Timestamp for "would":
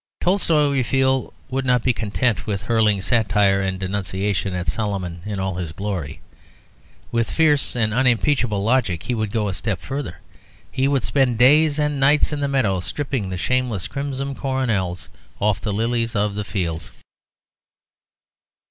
1.51-1.63, 9.13-9.29, 10.87-11.03